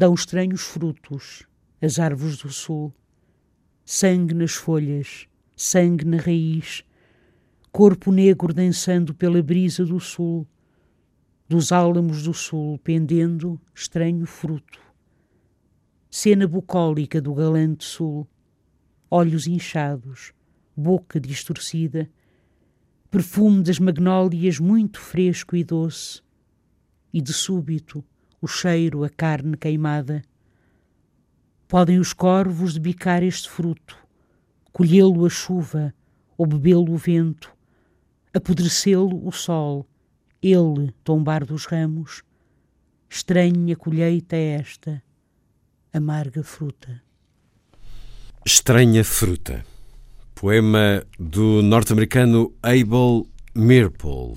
[0.00, 1.44] Dão estranhos frutos
[1.82, 2.94] as árvores do sul,
[3.84, 5.26] sangue nas folhas,
[5.56, 6.84] sangue na raiz,
[7.72, 10.46] corpo negro dançando pela brisa do sul,
[11.48, 14.78] dos álamos do sul pendendo estranho fruto.
[16.08, 18.24] Cena bucólica do galante sul,
[19.10, 20.32] olhos inchados,
[20.76, 22.08] boca distorcida,
[23.10, 26.22] perfume das magnólias muito fresco e doce,
[27.12, 28.04] e de súbito
[28.40, 30.22] o cheiro, a carne queimada.
[31.66, 33.96] Podem os corvos debicar este fruto,
[34.72, 35.94] colhê-lo a chuva
[36.36, 37.52] ou bebê-lo o vento,
[38.32, 39.86] apodrecê-lo o sol,
[40.42, 42.22] ele tombar dos ramos.
[43.10, 45.02] Estranha colheita é esta,
[45.92, 47.02] amarga fruta.
[48.44, 49.64] Estranha fruta.
[50.34, 54.36] Poema do norte-americano Abel Meeropol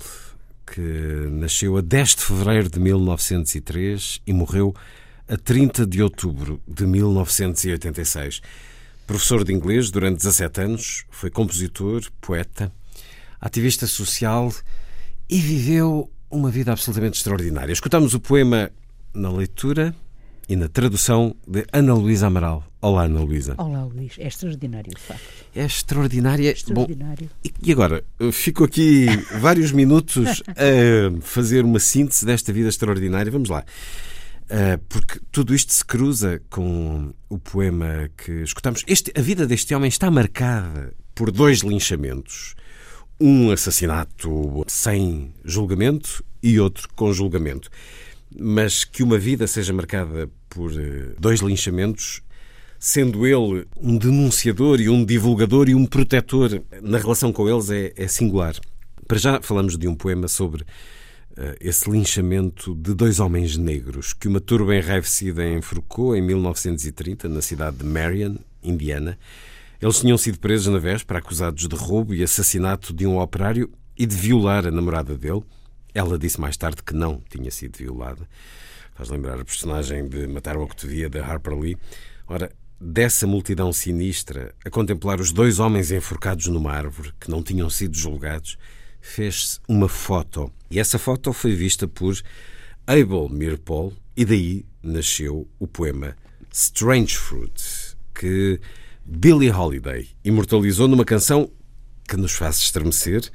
[0.72, 4.74] que nasceu a 10 de fevereiro de 1903 e morreu
[5.28, 8.40] a 30 de outubro de 1986.
[9.06, 12.72] Professor de inglês durante 17 anos, foi compositor, poeta,
[13.38, 14.50] ativista social
[15.28, 17.72] e viveu uma vida absolutamente extraordinária.
[17.72, 18.70] Escutamos o poema
[19.12, 19.94] na leitura
[20.48, 22.71] e na tradução de Ana Luísa Amaral.
[22.84, 23.54] Olá, Ana Luísa.
[23.58, 24.14] Olá, Luís.
[24.18, 25.22] É extraordinário, de facto.
[25.54, 26.50] É extraordinária.
[26.50, 27.30] Extraordinário.
[27.44, 29.06] Bom, e agora, fico aqui
[29.38, 33.30] vários minutos a fazer uma síntese desta vida extraordinária.
[33.30, 33.64] Vamos lá.
[34.50, 38.82] Uh, porque tudo isto se cruza com o poema que escutamos.
[38.88, 42.56] Este, a vida deste homem está marcada por dois linchamentos.
[43.20, 47.70] Um assassinato sem julgamento e outro com julgamento.
[48.36, 52.24] Mas que uma vida seja marcada por uh, dois linchamentos
[52.84, 57.92] sendo ele um denunciador e um divulgador e um protetor na relação com eles, é,
[57.96, 58.56] é singular.
[59.06, 64.26] Para já falamos de um poema sobre uh, esse linchamento de dois homens negros que
[64.26, 69.16] uma turba enraivecida enforcou em 1930 na cidade de Marion, Indiana.
[69.80, 74.04] Eles tinham sido presos na véspera acusados de roubo e assassinato de um operário e
[74.04, 75.44] de violar a namorada dele.
[75.94, 78.28] Ela disse mais tarde que não tinha sido violada.
[78.96, 81.76] Faz lembrar a personagem de Matar o Octavia, de Harper Lee.
[82.26, 82.50] Ora,
[82.84, 87.96] dessa multidão sinistra, a contemplar os dois homens enforcados numa árvore que não tinham sido
[87.96, 88.58] julgados,
[89.00, 90.52] fez-se uma foto.
[90.68, 92.20] E essa foto foi vista por
[92.84, 96.16] Abel Meeropol e daí nasceu o poema
[96.52, 98.60] Strange Fruit, que
[99.04, 101.48] Billie Holiday imortalizou numa canção
[102.08, 103.30] que nos faz estremecer.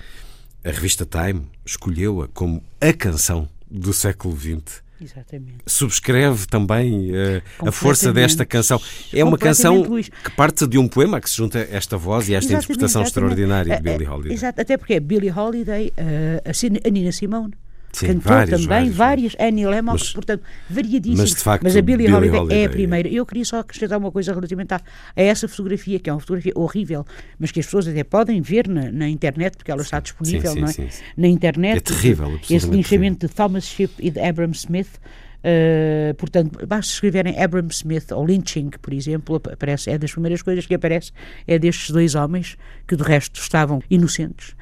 [0.62, 4.84] A revista Time escolheu-a como a canção do século XX.
[5.00, 5.58] Exatamente.
[5.66, 8.82] Subscreve também uh, a força desta canção.
[9.14, 10.10] É uma canção Luís.
[10.10, 13.08] que parte de um poema que se junta esta voz e esta exatamente, interpretação exatamente.
[13.08, 14.34] extraordinária de Billie Holiday.
[14.34, 17.54] Exato, até porque é Billie Holiday, uh, a Nina Simone.
[17.98, 21.18] Sim, cantou também, vários, várias, Annie Lennox, mas, portanto, variadíssimo.
[21.18, 23.10] Mas, de facto, mas a Billie, Billie Holiday, Holiday, é a primeira.
[23.10, 24.78] Eu queria só acrescentar uma coisa relativamente a,
[25.16, 27.06] a, essa fotografia, que é uma fotografia horrível,
[27.40, 30.62] mas que as pessoas até podem ver na, na internet, porque ela está disponível sim,
[30.62, 30.72] não é?
[30.72, 30.88] sim,
[31.18, 31.78] na internet.
[31.78, 35.00] É terrível, Esse linchamento de Thomas Shipp e de Abram Smith.
[35.38, 40.66] Uh, portanto, basta escreverem Abram Smith ou lynching, por exemplo, aparece, é das primeiras coisas
[40.66, 41.12] que aparece,
[41.48, 42.58] é destes dois homens
[42.88, 44.56] que de resto estavam inocentes.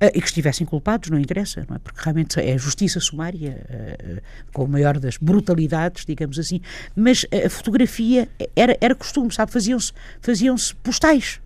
[0.00, 1.78] Uh, e que estivessem culpados, não interessa, não é?
[1.78, 4.20] Porque realmente é justiça sumária, uh,
[4.52, 6.60] com a maior das brutalidades, digamos assim.
[6.96, 9.52] Mas a fotografia era, era costume, sabe?
[9.52, 11.40] Faziam-se faziam postais.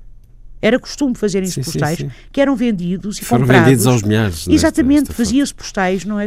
[0.64, 2.14] Era costume fazerem-se postais sim, sim.
[2.32, 3.66] que eram vendidos e Foram comprados.
[3.66, 4.48] vendidos aos milhares.
[4.48, 6.26] Exatamente, fazia-se postais, não é?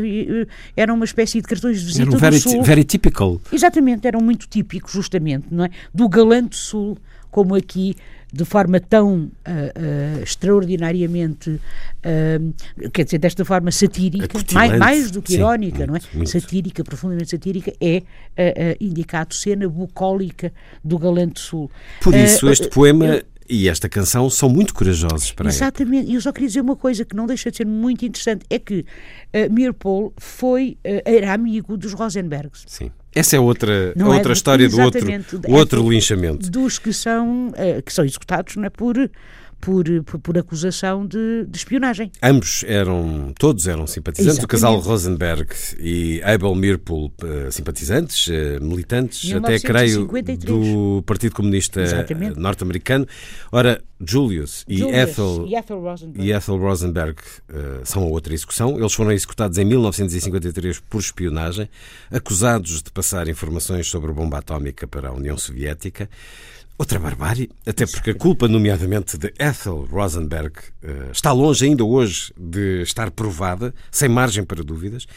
[0.76, 2.62] Era uma espécie de cartões de visita eram do very, Sul.
[2.62, 3.42] very typical.
[3.52, 5.72] Exatamente, eram muito típicos, justamente, não é?
[5.92, 7.00] Do galante Sul,
[7.32, 7.96] como aqui
[8.38, 15.24] de forma tão uh, uh, extraordinariamente, uh, quer dizer, desta forma satírica, mais, mais do
[15.24, 16.02] que Sim, irónica, muito, não é?
[16.14, 16.30] Muito.
[16.30, 18.04] Satírica, profundamente satírica, é
[18.80, 20.54] indicado cena bucólica
[20.84, 21.72] do Galante Sul.
[22.00, 26.32] Por isso, este poema e esta canção são muito corajosos para Exatamente, e eu só
[26.32, 30.14] queria dizer uma coisa que não deixa de ser muito interessante, é que uh, Meeropol
[30.18, 32.66] foi, uh, era amigo dos Rosenbergs.
[32.68, 32.92] Sim.
[33.18, 34.34] Essa é outra, Não outra é?
[34.34, 35.08] história do outro,
[35.48, 36.50] o outro É linchamento.
[36.50, 38.96] Dos que são, eh, que são executados não é, por,
[39.60, 42.12] por, por, por acusação de, de espionagem.
[42.22, 44.44] Ambos eram, todos eram simpatizantes.
[44.44, 44.90] O casal Exatamente.
[44.90, 45.48] Rosenberg
[45.80, 50.44] e Abel Mirpool, eh, simpatizantes, eh, militantes, até creio 1953.
[50.46, 52.40] do Partido Comunista Exatamente.
[52.40, 53.08] norte-americano.
[53.52, 56.28] Ora, Julius e Julius Ethel e Ethel Rosenberg.
[56.28, 57.18] e Ethel Rosenberg
[57.50, 58.78] eh, são a outra execução.
[58.78, 61.70] Eles foram executados em 1953 por espionagem,
[62.12, 66.10] acusados de passar informações sobre a bomba atómica para a União Soviética.
[66.78, 70.54] Outra barbárie, até porque a culpa, nomeadamente de Ethel Rosenberg,
[70.84, 75.08] eh, está longe ainda hoje de estar provada, sem margem para dúvidas.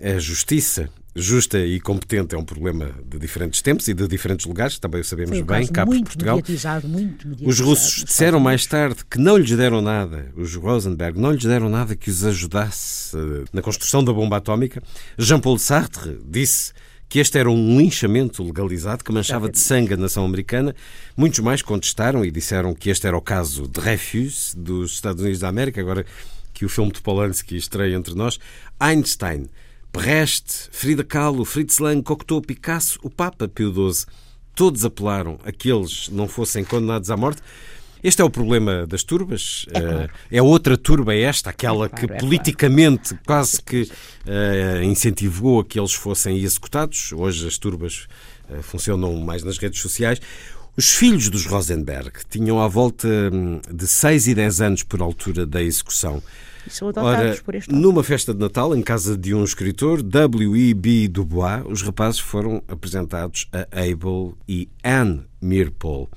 [0.00, 4.78] A justiça justa e competente é um problema de diferentes tempos e de diferentes lugares,
[4.78, 6.36] também o sabemos um bem, cá por Portugal.
[6.36, 7.48] mediatizado, mediatizado.
[7.48, 11.68] Os russos disseram mais tarde que não lhes deram nada, os Rosenberg não lhes deram
[11.68, 14.82] nada que os ajudasse eh, na construção da bomba atómica.
[15.18, 16.72] Jean-Paul Sartre disse
[17.08, 20.74] que este era um linchamento legalizado que manchava de sangue a nação americana.
[21.16, 25.40] Muitos mais contestaram e disseram que este era o caso de Dreyfus, dos Estados Unidos
[25.40, 26.04] da América, agora
[26.52, 28.38] que o filme de Polanski estreia entre nós.
[28.78, 29.48] Einstein,
[29.92, 34.06] Brecht, Frida Kahlo, Fritz Lang, Cocteau, Picasso, o Papa Pio XII,
[34.54, 37.40] todos apelaram a que eles não fossem condenados à morte.
[38.02, 39.66] Este é o problema das turbas.
[39.70, 40.10] claro.
[40.30, 42.24] É outra turba esta, aquela É claro, que é claro.
[42.24, 43.90] politicamente quase que
[44.26, 47.12] eh, incentivou a que eles fossem executados.
[47.12, 48.06] Hoje as turbas
[48.50, 50.20] eh, funcionam mais nas redes sociais.
[50.76, 55.44] Os filhos dos Rosenberg tinham à volta hum, de 6 e 10 anos por altura
[55.44, 56.22] da execução.
[56.64, 60.02] E são adotados Ora, por este numa festa de Natal, em casa de um escritor,
[60.02, 61.08] W.E.B.
[61.08, 66.08] Du Bois, os rapazes foram apresentados a Abel e Anne Mirpol.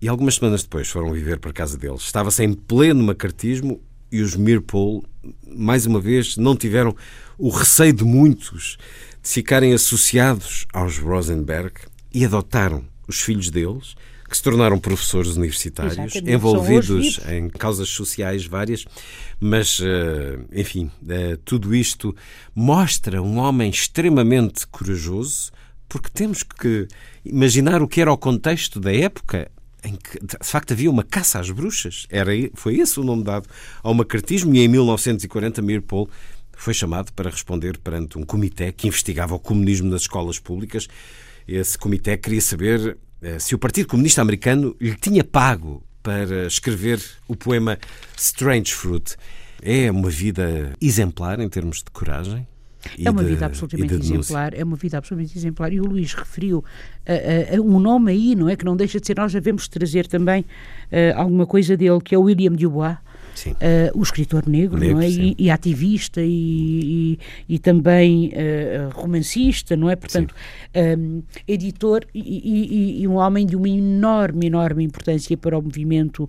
[0.00, 2.02] E algumas semanas depois foram viver para a casa deles.
[2.02, 3.80] Estava-se em pleno macartismo
[4.10, 5.04] e os Mirpol,
[5.46, 6.94] mais uma vez, não tiveram
[7.36, 8.78] o receio de muitos
[9.22, 11.72] de ficarem associados aos Rosenberg
[12.14, 13.94] e adotaram os filhos deles,
[14.28, 18.84] que se tornaram professores universitários, envolvidos em causas sociais várias,
[19.40, 22.14] mas, eh, enfim, eh, tudo isto
[22.54, 25.50] mostra um homem extremamente corajoso,
[25.88, 26.86] porque temos que
[27.24, 29.50] imaginar o que era o contexto da época
[29.84, 32.06] em que, de facto, havia uma caça às bruxas.
[32.10, 33.48] Era, foi esse o nome dado
[33.82, 36.08] ao macartismo e em 1940 Mirpol
[36.56, 40.88] foi chamado para responder perante um comitê que investigava o comunismo nas escolas públicas.
[41.46, 47.00] Esse comitê queria saber eh, se o Partido Comunista Americano lhe tinha pago para escrever
[47.28, 47.78] o poema
[48.16, 49.16] Strange Fruit.
[49.62, 52.46] É uma vida exemplar em termos de coragem?
[53.04, 55.72] É uma de- vida absolutamente exemplar, é uma vida absolutamente exemplar.
[55.72, 56.64] E o Luís referiu
[57.06, 57.12] ah,
[57.56, 58.56] ah, um nome aí, não é?
[58.56, 60.44] Que não deixa de ser, nós devemos trazer também
[60.90, 62.96] ah, alguma coisa dele, que é o William Dubois,
[63.60, 65.08] Ah, o escritor negro, Negro, não é?
[65.08, 69.96] E, e ativista e, e, e também ah, romancista, não é?
[69.96, 70.34] Portanto,
[70.74, 70.78] ah,
[71.46, 76.28] editor e, um homem de uma enorme, enorme importância para o movimento,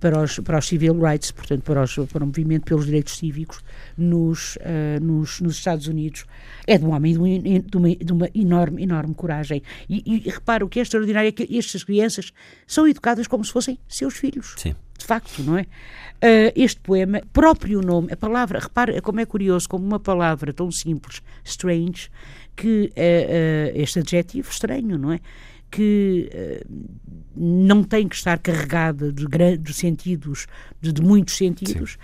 [0.00, 3.60] para os, para os civil rights, portanto, para, os, para o movimento pelos direitos cívicos
[3.96, 6.24] nos, ah, nos, nos Estados Unidos.
[6.66, 9.62] É de um homem de, um- de uma, de uma enorme, enorme coragem.
[9.88, 12.32] E, e repara, o que é extraordinário é que estas crianças
[12.66, 14.74] são educadas como se fossem seus filhos Sim.
[15.02, 15.66] De facto, não é?
[16.20, 20.70] Ah, este poema, próprio nome, a palavra, repara como é curioso, como uma palavra tão
[20.70, 22.08] simples, strange,
[22.56, 25.20] que ah, ah, este adjetivo estranho, não é?
[25.70, 26.30] Que
[27.34, 30.46] não tem que estar carregada de, gran- de sentidos,
[30.80, 31.96] de, de muitos sentidos,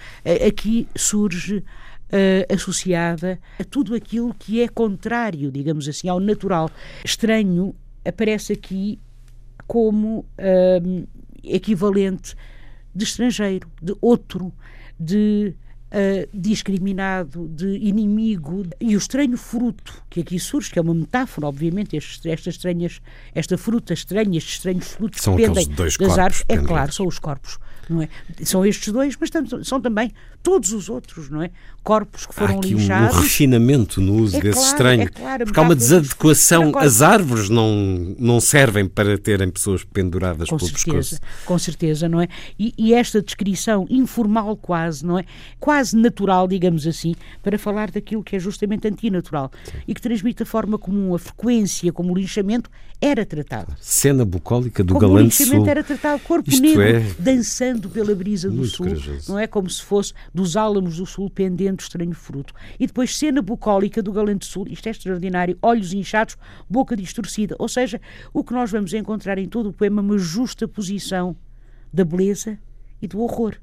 [0.46, 1.62] aqui surge
[2.10, 6.70] ah, associada a tudo aquilo que é contrário, digamos assim, ao natural.
[7.04, 8.98] Estranho aparece aqui
[9.66, 10.24] como
[10.82, 11.06] hum,
[11.44, 12.34] equivalente
[12.94, 14.52] de estrangeiro, de outro,
[14.98, 15.54] de
[15.90, 18.66] ah, discriminado, de inimigo.
[18.78, 23.00] E o estranho fruto que aqui surge, que é uma metáfora, obviamente, estes, estas estranhas,
[23.34, 26.58] esta fruta estranha, estes estranhos frutos São que pendem aqueles dois das corpos árvores, é
[26.58, 28.08] claro, são os corpos, não é?
[28.44, 29.30] São estes dois, mas
[29.66, 31.50] são também todos os outros, não é?
[31.82, 33.16] Corpos que Há foram aqui um, um lixados.
[33.18, 35.02] refinamento no uso É desse claro, estranho.
[35.02, 36.72] é claro, porque há uma desadequação.
[36.78, 41.20] As árvores não, não servem para terem pessoas penduradas Com pelo certeza, pescoço.
[41.46, 42.28] com certeza, não é?
[42.58, 45.24] E, e esta descrição informal quase, não é?
[45.58, 49.50] Quase natural, digamos assim, para falar daquilo que é justamente antinatural
[49.86, 53.74] e que transmite a forma comum, a frequência como o linchamento era tratado.
[53.80, 55.70] Cena bucólica do como o galante linchamento sul.
[55.70, 59.30] era tratado, corpo Isto negro é dançando pela brisa do muito sul, corajoso.
[59.30, 59.46] não é?
[59.46, 62.54] Como se fosse dos álamos do sul pendendo estranho fruto.
[62.80, 67.68] E depois cena bucólica do galante sul, isto é extraordinário, olhos inchados, boca distorcida, ou
[67.68, 68.00] seja,
[68.32, 71.36] o que nós vamos encontrar em todo o poema é uma justa posição
[71.92, 72.58] da beleza
[73.02, 73.56] e do horror.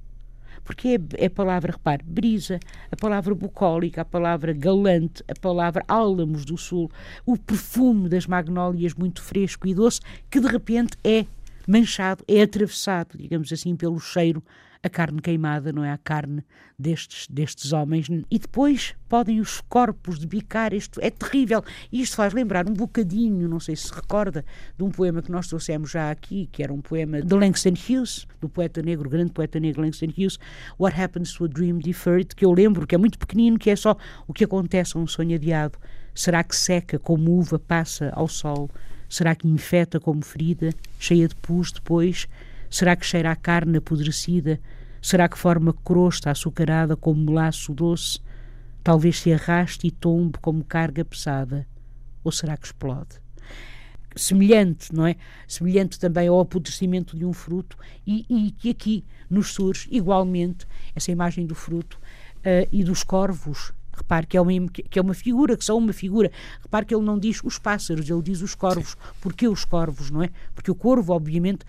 [0.63, 2.59] porque é, é a palavra, repare, brisa,
[2.91, 6.89] a palavra bucólica, a palavra galante, a palavra álamos do sul,
[7.25, 11.25] o perfume das magnólias muito fresco e doce, que de repente é
[11.67, 14.43] manchado, é atravessado, digamos assim, pelo cheiro
[14.85, 15.91] a carne queimada, não é?
[15.91, 16.43] A carne
[16.77, 18.07] destes, destes homens.
[18.29, 20.75] E depois podem os corpos debicar.
[20.75, 21.63] Isto é terrível.
[21.91, 24.45] E isto faz lembrar um bocadinho, não sei se recorda,
[24.77, 28.27] de um poema que nós trouxemos já aqui, que era um poema de Langston Hughes,
[28.39, 30.37] do poeta negro, grande poeta negro Langston Hughes,
[30.79, 33.75] What Happens to a Dream Deferred, que eu lembro que é muito pequenino, que é
[33.75, 35.79] só o que acontece a um sonho adiado.
[36.13, 38.69] Será que seca como uva passa ao sol?
[39.15, 42.27] Será que infeta como ferida, cheia de pus depois?
[42.69, 44.59] Será que cheira a carne apodrecida?
[45.01, 48.19] Será que forma crosta açucarada como laço doce?
[48.83, 51.65] Talvez se arraste e tombe como carga pesada.
[52.25, 53.21] Ou será que explode?
[54.17, 55.15] Semelhante, não é?
[55.47, 61.09] Semelhante também ao apodrecimento de um fruto e, e que aqui nos surge igualmente essa
[61.09, 61.97] imagem do fruto
[62.39, 65.93] uh, e dos corvos Repare que é, uma, que é uma figura, que são uma
[65.93, 66.31] figura.
[66.61, 68.91] Repare que ele não diz os pássaros, ele diz os corvos.
[68.91, 68.97] Sim.
[69.21, 70.29] Porquê os corvos, não é?
[70.53, 71.65] Porque o corvo, obviamente,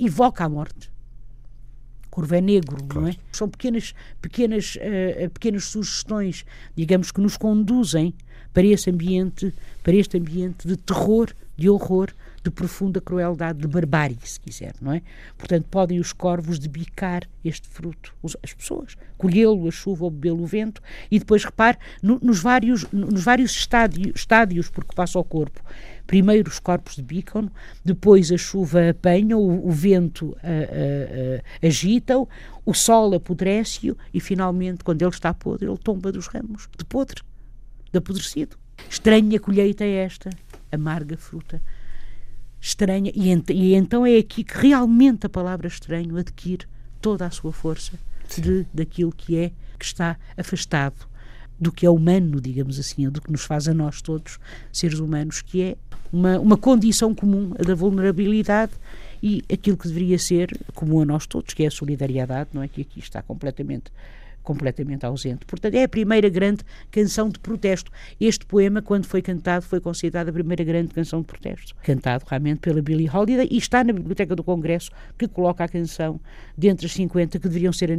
[0.00, 0.90] evoca a morte.
[2.06, 3.00] O corvo é negro, claro.
[3.00, 3.16] não é?
[3.30, 6.44] São pequenas, pequenas, uh, pequenas sugestões,
[6.76, 8.14] digamos, que nos conduzem
[8.52, 12.10] para esse ambiente, para este ambiente de terror, de horror,
[12.42, 15.02] de profunda crueldade, de barbárie, se quiser, não é?
[15.38, 20.46] Portanto, podem os corvos debicar este fruto, as pessoas, colhê-lo, a chuva ou bebê-lo o
[20.46, 25.62] vento, e depois, repare, no, nos vários, nos vários estádios, estádios porque passa ao corpo.
[26.04, 27.48] Primeiro os corpos debicam,
[27.84, 30.36] depois a chuva apanha, o, o vento
[31.62, 32.28] agita-o,
[32.66, 37.22] o sol apodrece-o, e finalmente, quando ele está podre, ele tomba dos ramos, de podre,
[37.92, 38.56] de apodrecido.
[38.90, 40.30] Estranha colheita é esta,
[40.72, 41.62] amarga fruta
[42.62, 46.64] estranha, e, ent e, então é aqui que realmente a palavra estranho adquire
[47.00, 47.98] toda a sua força
[48.38, 51.10] de, daquilo que é, que está afastado
[51.58, 54.38] do que é humano, digamos assim, do que nos faz a nós todos,
[54.72, 55.76] seres humanos, que é
[56.12, 58.72] uma, uma condição comum, a da vulnerabilidade
[59.20, 62.68] e aquilo que deveria ser comum a nós todos, que é a solidariedade, não é?
[62.68, 63.92] Que aqui está completamente
[64.42, 65.46] completamente ausente.
[65.46, 67.90] Portanto, é a primeira grande canção de protesto.
[68.20, 72.60] Este poema, quando foi cantado, foi considerado a primeira grande canção de protesto, cantado realmente
[72.60, 76.20] pela Billie Holiday e está na Biblioteca do Congresso, que coloca a canção
[76.56, 77.90] dentre as 50 que deveriam ser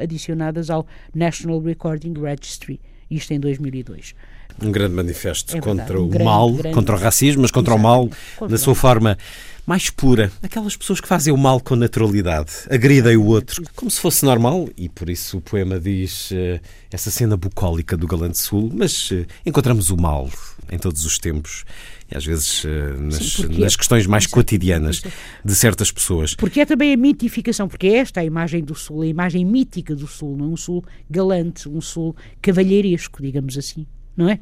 [0.00, 2.80] adicionadas ao National Recording Registry,
[3.10, 4.14] isto em 2002.
[4.62, 7.50] Um grande manifesto é verdade, contra um o grande, mal, grande, contra o racismo, mas
[7.50, 9.16] contra o mal contra na sua forma
[9.70, 10.32] mais pura.
[10.42, 14.68] Aquelas pessoas que fazem o mal com naturalidade, agridem o outro, como se fosse normal,
[14.76, 16.60] e por isso o poema diz uh,
[16.90, 20.28] essa cena bucólica do Galante Sul, mas uh, encontramos o mal
[20.72, 21.64] em todos os tempos
[22.10, 25.02] e às vezes uh, nas, Sim, nas, questões mais cotidianas
[25.44, 26.34] de certas pessoas.
[26.34, 29.94] Porque é também a mitificação, porque é esta a imagem do Sul, a imagem mítica
[29.94, 33.86] do Sul, não é um Sul galante, um Sul cavalheiresco, digamos assim
[34.20, 34.38] não é?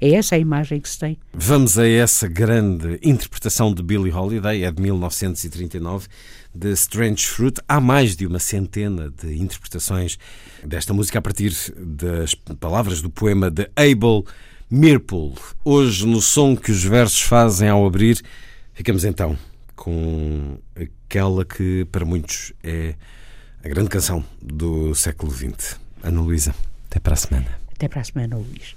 [0.00, 1.18] É essa a imagem que se tem.
[1.32, 6.08] Vamos a essa grande interpretação de Billie Holiday, é de 1939,
[6.54, 7.60] de Strange Fruit.
[7.68, 10.18] Há mais de uma centena de interpretações
[10.64, 14.24] desta música a partir das palavras do poema de Abel
[14.70, 15.34] Mirpool.
[15.64, 18.20] Hoje, no som que os versos fazem ao abrir,
[18.72, 19.38] ficamos então
[19.76, 22.94] com aquela que para muitos é
[23.64, 25.78] a grande canção do século XX.
[26.02, 26.54] Ana Luísa,
[26.90, 27.58] até para a semana.
[27.72, 28.74] Até para a semana, Luís.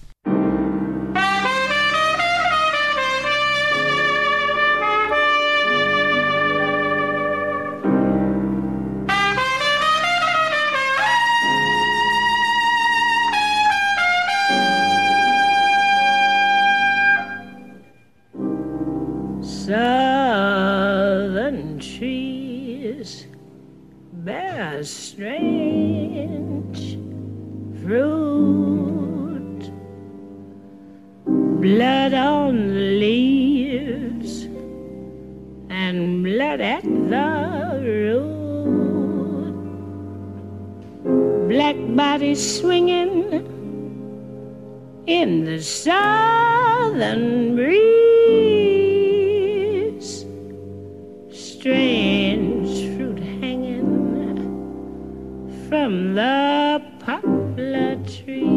[41.74, 43.46] Black bodies swinging
[45.06, 47.86] in the southern breeze.
[51.30, 53.86] strange fruit hanging
[55.68, 58.57] from the poplar trees.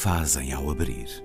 [0.00, 1.22] Fazem ao abrir.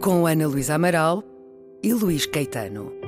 [0.00, 1.22] Com Ana Luísa Amaral
[1.82, 3.01] e Luís Caetano.